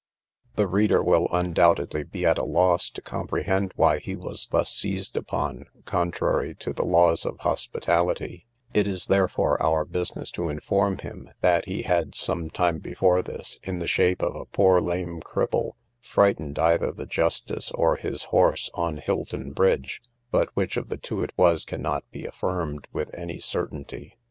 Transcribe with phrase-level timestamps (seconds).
[0.55, 5.15] The reader will, undoubtedly, be at a loss to comprehend why he was thus seized
[5.15, 11.29] upon, contrary to the laws of hospitality; it is therefore our business to inform him,
[11.41, 15.73] that he had, some time before this, in the shape of a poor lame cripple,
[15.99, 21.21] frightened either the justice or his horse on Hilton bridge; but which of the two
[21.21, 24.17] it was, cannot be affirmed with any certainty.